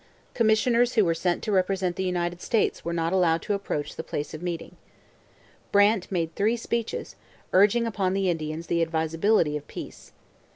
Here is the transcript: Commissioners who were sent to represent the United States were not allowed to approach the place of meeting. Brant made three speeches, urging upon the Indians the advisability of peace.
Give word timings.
Commissioners 0.33 0.93
who 0.95 1.05
were 1.05 1.13
sent 1.13 1.43
to 1.43 1.51
represent 1.51 1.95
the 1.95 2.01
United 2.03 2.41
States 2.41 2.83
were 2.83 2.91
not 2.91 3.13
allowed 3.13 3.43
to 3.43 3.53
approach 3.53 3.95
the 3.95 4.03
place 4.03 4.33
of 4.33 4.41
meeting. 4.41 4.75
Brant 5.71 6.11
made 6.11 6.33
three 6.33 6.57
speeches, 6.57 7.15
urging 7.53 7.85
upon 7.85 8.15
the 8.15 8.27
Indians 8.27 8.65
the 8.65 8.81
advisability 8.81 9.55
of 9.55 9.67
peace. 9.67 10.11